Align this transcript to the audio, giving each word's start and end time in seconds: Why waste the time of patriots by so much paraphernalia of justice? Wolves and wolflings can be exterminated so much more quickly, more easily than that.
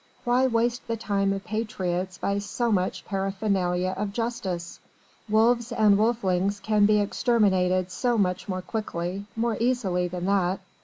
Why 0.23 0.47
waste 0.47 0.87
the 0.87 0.97
time 0.97 1.31
of 1.31 1.43
patriots 1.43 2.17
by 2.17 2.39
so 2.39 2.71
much 2.71 3.05
paraphernalia 3.05 3.93
of 3.95 4.13
justice? 4.13 4.79
Wolves 5.29 5.71
and 5.71 5.95
wolflings 5.95 6.59
can 6.59 6.87
be 6.87 6.99
exterminated 6.99 7.91
so 7.91 8.17
much 8.17 8.49
more 8.49 8.63
quickly, 8.63 9.25
more 9.35 9.57
easily 9.59 10.07
than 10.07 10.25
that. 10.25 10.59